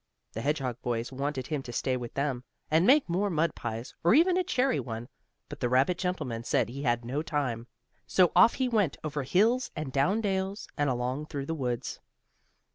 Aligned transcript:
The 0.33 0.41
hedgehog 0.41 0.81
boys 0.81 1.11
wanted 1.11 1.45
him 1.45 1.61
to 1.61 1.71
stay 1.71 1.95
with 1.95 2.15
them, 2.15 2.43
and 2.71 2.87
make 2.87 3.07
more 3.07 3.29
mud 3.29 3.53
pies, 3.53 3.93
or 4.03 4.15
even 4.15 4.35
a 4.35 4.43
cherry 4.43 4.79
one, 4.79 5.07
but 5.47 5.59
the 5.59 5.69
rabbit 5.69 5.99
gentleman 5.99 6.43
said 6.43 6.69
he 6.69 6.81
had 6.81 7.05
no 7.05 7.21
time. 7.21 7.67
So 8.07 8.31
off 8.35 8.55
he 8.55 8.67
went 8.67 8.97
over 9.03 9.21
hills 9.21 9.69
and 9.75 9.93
down 9.93 10.19
dales, 10.21 10.67
and 10.75 10.89
along 10.89 11.27
through 11.27 11.45
the 11.45 11.53
woods. 11.53 11.99